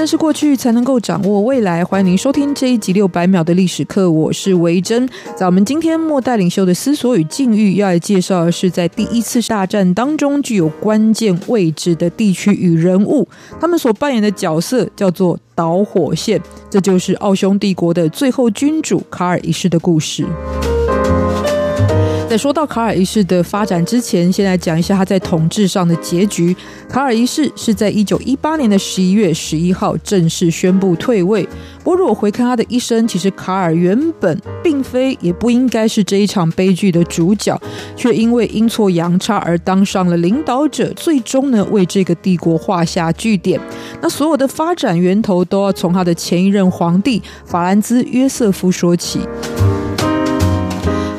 [0.00, 1.84] 认识过去，才能够掌握未来。
[1.84, 5.06] 欢迎您收听这一集六百秒的历史课，我是维珍。
[5.36, 13.28] 在我们今天末代领袖的思索与境遇，要来介绍的是在第一次大战当中具有关键位置的地区与人物，
[13.60, 16.40] 他们所扮演的角色叫做导火线。
[16.70, 20.24] 这就是奥匈帝国的最后君主卡尔一世的故事。
[22.30, 26.56] 在说到卡尔一世的发展之前，先来讲一下他在统治上的结局。
[26.88, 31.42] 卡尔一世是在一九一八年的十一月十一号正式宣布退位。
[31.82, 37.60] 不过，如果回看他的一生，其实卡尔原本并非也不应该是这一场悲剧的主角，
[37.96, 43.60] 却因为阴错阳差而当上了领导者，最终呢为这个帝国画下句点。
[44.00, 49.18] 那所有的发展源头都要从他的前一任皇帝法兰兹约瑟夫说起。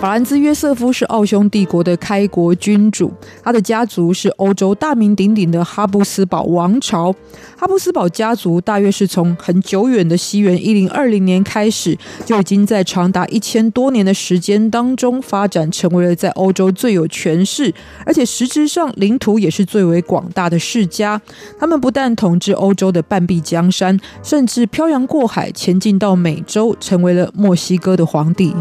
[0.00, 3.12] 法兰兹约瑟夫是奥匈帝国的开国君主，
[3.42, 7.14] 他的家族是欧洲大名鼎鼎的哈布斯堡王朝。
[7.54, 17.74] 哈布斯堡家族大约是从很久远的西元一零二零年开始，就已经在长达一千多年的时间当中发展成为了在欧洲最有权势，
[18.06, 21.20] 而且实质上领土也是最为广大的世家。
[21.58, 28.54] 他们不但统治欧洲的半壁江山，甚至漂洋过海前进到美洲，成为了墨西哥的皇帝。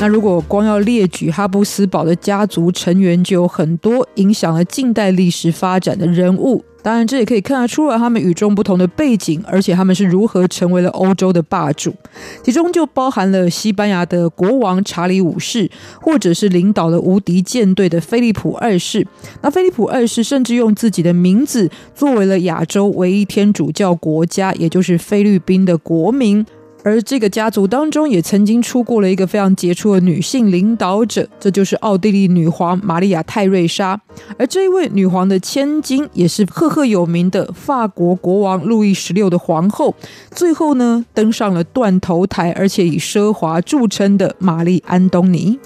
[0.00, 6.64] 那如果光要列举哈布斯堡的家族成员，就有很多影响了近代历史发展的人物。
[6.82, 11.94] 当然，这也可以看得出来他们与众不同的背景，而且他们是如何成为了欧洲的霸主。
[12.42, 15.70] 其中就包含了西班牙的国王查理五世，
[16.00, 19.06] 或者是领导了无敌舰队的菲利普二世。
[19.42, 26.46] 那菲利普二世甚至用自己的名字作为了亚洲唯一天主教国家，也就是菲律宾的国名。
[26.82, 34.00] 而这个家族当中也曾经出过了一个非常杰出的女性领导者，这就是奥地利女皇玛利亚·泰瑞莎。
[34.38, 39.94] 而这一位女皇的千金，也是赫赫有名的法国国王路易十六的皇后，
[40.30, 45.58] 最后呢登上了断头台，而且以奢华著称的玛丽·安东尼。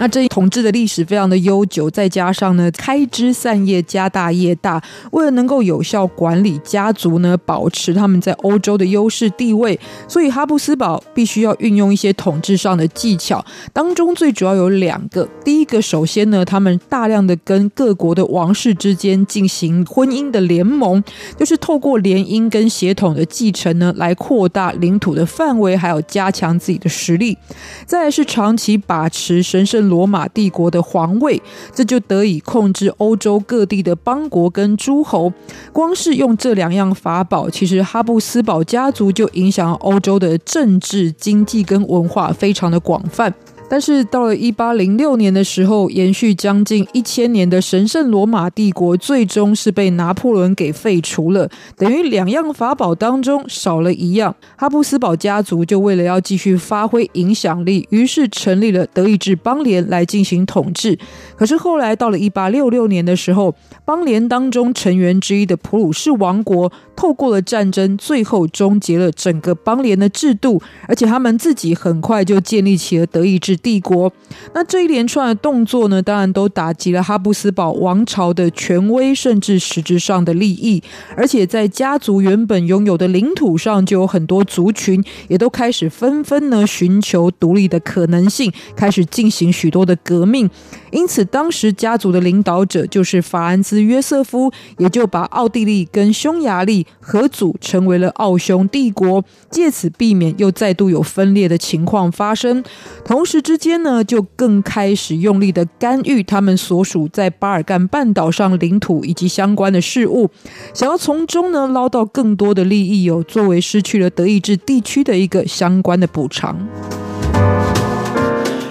[0.00, 9.78] 那这一统治的历史非常的悠久，再加上呢开枝散叶，家大业大，为了能够有效管理家族呢，保持他们在欧洲的优势地位，
[10.08, 13.44] 所以哈布斯堡必须要运用一些统治上的技巧，
[13.74, 15.28] 当中最主要有两个。
[15.44, 21.04] 第一个，首先呢，他们大量的跟各国的王室之间进行婚姻的联盟，
[21.36, 27.36] 就是透过联姻跟血统的继承呢，来扩大领土的范围，还有加强自己的实力。
[27.84, 29.89] 再来是长期把持神圣。
[29.90, 31.42] 罗马帝国的皇位，
[31.74, 35.30] 这就得以控制欧洲各地的邦国跟诸侯。
[35.72, 43.34] 光是用这两样法宝，其实哈布斯堡家族就影响欧洲的政治、经济跟文化非常的广泛。
[43.70, 54.34] 但是到了一八零六年的时候，延续将近一千年的神圣罗马帝国，最终是被拿破仑给废除了，等于两样法宝当中少了一样。
[54.56, 60.98] 哈布斯堡家族就为了要继续发挥影响力，于是成立了德意志邦联来进行统治。
[61.36, 63.54] 可是后来到了一八六六年的时候，
[63.84, 73.59] 邦联当中成员之一的普鲁士王国透过了战争，最后终结了整个邦联的制度，而且他们自己很快就建立起了德意志。
[73.62, 74.12] 帝国，
[74.54, 80.82] 那这一连串的动作呢，当然都打击了哈布斯堡王朝的权威，甚至实质上的利益。
[81.16, 90.48] 而且在家族原本拥有的领土上，就有很多族群也都开始纷纷呢寻求独立的可能性，开始进行许多的革命。
[90.90, 102.62] 因此，当时家族的领导者就是法兰兹约瑟夫，也就把奥地利跟匈牙利合组成为了奥匈帝国，借此避免又再度有分裂的情况发生。
[103.04, 110.30] 同时之间呢，就更开始用力的干预他们所属在巴尔干半岛上领土以及相关的事务，
[110.74, 116.58] 想要从中呢捞到更多的利益，有作为失去了德意志地区的一个相关的补偿。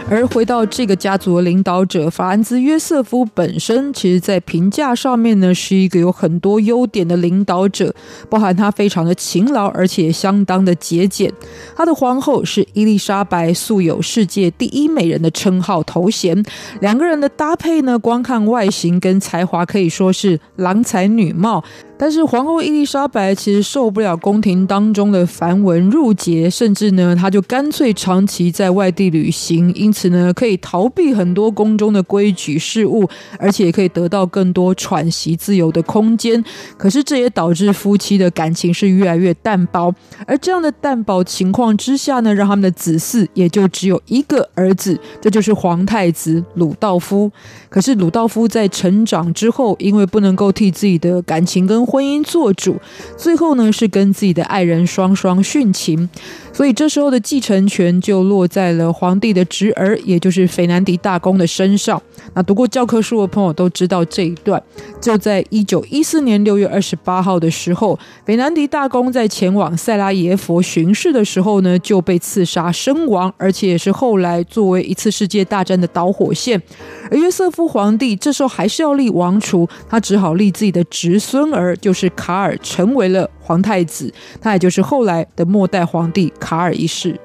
[0.10, 7.94] 而回到这个家族的领导者法兰兹约瑟夫本身，其实在评价上面呢，是一个有很多优点的领导者，
[8.28, 11.32] 包含他非常的勤劳，而且相当的节俭。
[11.76, 16.44] 他的皇后是伊丽莎白，素有世界第一美人的称号头衔。
[16.82, 21.64] 两个人的搭配呢，光看外形跟才华可以说是郎才女貌。
[22.02, 33.06] 但是皇后伊丽莎白其实受不了宫廷当中的繁文缛节，甚至呢，她就干脆长期在外地旅行，因此呢，可以逃避很多宫中的规矩事务，
[33.38, 36.42] 而且也可以得到更多喘息自由的空间。
[36.78, 39.94] 可是这也导致夫妻的感情是越来越淡薄，
[40.26, 47.30] 而这样的淡薄情况之下呢，让他们的子嗣也就只有一个儿子，这就是皇太子鲁道夫。
[47.68, 52.78] 可是鲁道夫在成长之后，因为不能够替自己的感情跟婚姻做主，
[53.18, 56.08] 最后呢，是跟自己的爱人双双殉情，
[56.54, 62.00] 所以这时候的继承权就落在了皇帝的侄儿，也就是斐南迪大公的身上。
[62.36, 64.62] 那读过教科书的朋友都知道这一段。
[65.02, 76.62] 就在一九一四年六月二十八号的时候，斐南迪大公在前往塞拉耶佛巡视的时候呢，就被刺杀身亡，而且也是后来作为一次世界大战的导火线。
[77.10, 81.76] 而约瑟夫皇帝这时候还是要立王储，他只好立自己的侄孙儿。
[81.80, 87.20] 就是卡尔成为了皇太子，他也就是后来的末代皇帝卡尔一世。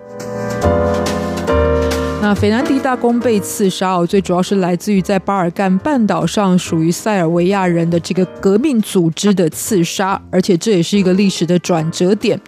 [2.34, 12.38] 斐南迪大公被刺杀哦，最主要是来自于在巴尔干半岛上属于塞尔维亚人的这个革命组织的刺杀，而且这也是一个历史的转折点。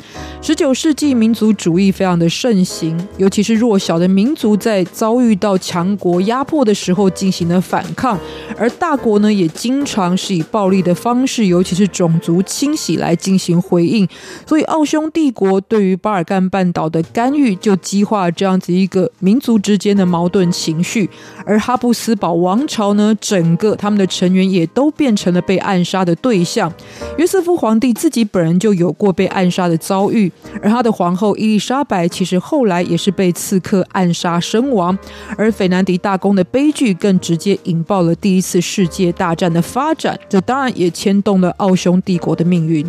[0.43, 8.19] 十九世纪民族主义非常的盛行，尤其是弱小的民族在遭遇到强国压迫的时候进行了反抗，
[8.59, 14.07] 而大国呢也经常是以暴力的方式，尤其是种族清洗来进行回应。
[14.47, 21.09] 所以奥匈帝国对于巴尔干半岛的干预，就激化这样子一个民族之间的矛盾情绪，
[21.45, 26.73] 而哈布斯堡王朝呢，整个他们的成员也都变成了被暗杀的对象。
[27.19, 30.31] 约瑟夫皇帝自己本人就有过被暗杀的遭遇，
[30.63, 34.97] 而他的皇后伊丽莎白其实后来也是被刺客暗杀身亡。
[35.37, 42.87] 而斐南迪大公的悲剧更直接引爆了第一次世界大战的发展，这当然也牵动了奥匈帝国的命运。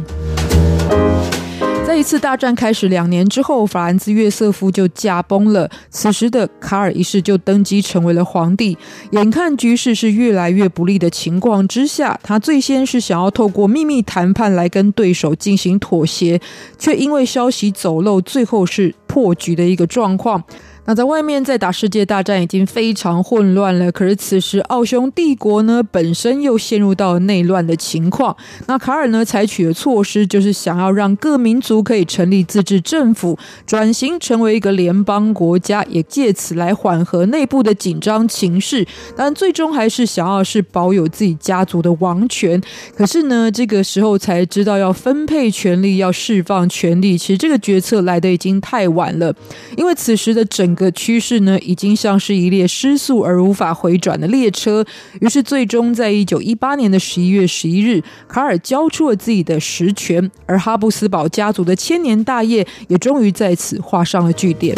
[1.98, 5.68] 这次大战开始两年之后，法兰兹约瑟夫就驾崩了。
[5.90, 8.78] 此时的卡尔一世就登基成为了皇帝。
[9.14, 16.40] 眼看局势是越来越不利的情况之下，他最先是想要透过秘密谈判来跟对手进行妥协，
[16.78, 20.44] 却因为消息走漏，最后是破局的一个状况。
[20.88, 28.34] 那在外面在打世界大战已经非常混乱了，可是此时奥匈帝国呢本身又陷入到内乱的情况。
[28.68, 38.88] 那卡尔呢采取的措施就是想要让各民族可以成立自治政府，转型成为一个联邦国家，也借此来缓和内部的紧张情势。
[39.18, 42.62] 但最终还是想要是保有自己家族的王权。
[42.96, 49.36] 可是呢，这个时候才知道要分配权力，要释放权力，其实这个决策来得已经太晚了，
[49.76, 50.77] 因为此时的整。
[50.78, 54.86] 个趋势呢，已经像是一列失速而无法回转的列车。
[55.20, 64.74] 于是，最终在一九一八年的十一月十一日，卡尔交出了自己的实权，而哈布斯堡家族的千年大业也终于在此画上了句点。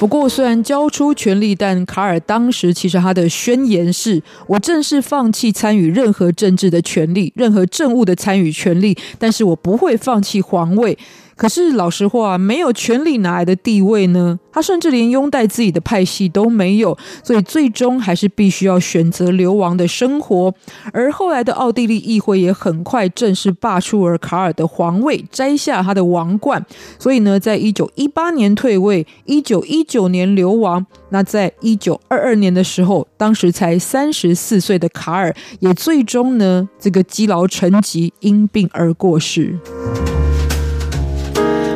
[0.00, 10.98] 不过，虽然交出权力，但卡尔当时其实他的宣言是：“我正式放弃参与任何政治的权利，任何政务的参与权利，但是我不会放弃皇位。”
[11.36, 14.38] 可是老实话，没有权力哪来的地位呢？
[14.52, 20.54] 他甚至连拥戴自己的派系都没有，所以最终还是必须要选择流亡的生活。
[20.92, 26.64] 而后来的奥地利议会也很快正式罢黜了卡尔的皇位，摘下他的王冠。
[27.00, 30.86] 所以呢，在一九一八年退位，一九一九年流亡。
[31.10, 39.58] 那在一九二二年的时候，当时才三十四岁的卡尔，也最终呢，这个积劳成疾，因病而过世。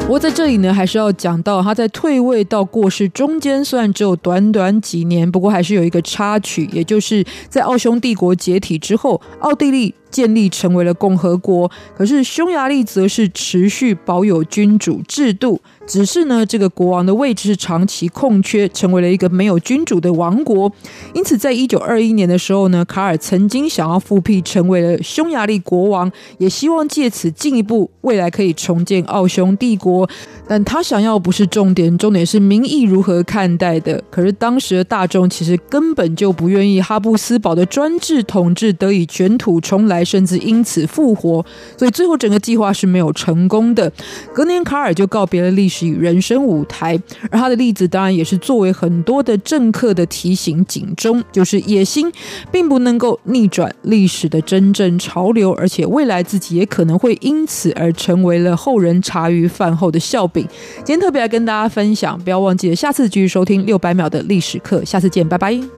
[0.08, 9.94] 不过在这里呢，还是要讲到他在退位到过世中间，虽然只有短短几年，不过还是有一个插曲，也就是在奥匈帝国解体之后，奥地利。
[10.10, 20.70] 建立成为了共和国，可是匈牙利则是持续保有君主制度，只是呢，这个国王的位置是长期空缺，成为了一个没有君主的王国。
[21.14, 30.08] 因此，在一九二一年的时候呢，卡尔曾经想要复辟，成为了匈牙利国王，也希望借此进一步未来可以重建奥匈帝国。
[30.46, 34.02] 但他想要不是重点，重点是民意如何看待的。
[34.10, 40.08] 可是当时的大众其实根本就不愿意哈布斯堡的专制统治得以卷土重来来。
[40.08, 41.44] 甚至因此复活，
[41.76, 43.92] 所以最后整个计划是没有成功的。
[44.32, 46.98] 隔年，卡尔就告别了历史与人生舞台，
[47.30, 52.10] 而他的例子当然也是作为很多的政客的提醒警钟，就是野心
[52.50, 60.42] 并不能够逆转历史的真正潮流，而且未来自己也可能会因此而成为了后人茶余饭后的笑柄。
[60.78, 65.60] 今天特别来跟大家分享，不要忘记了下次继续收听六百秒的历史课，下次见，拜拜。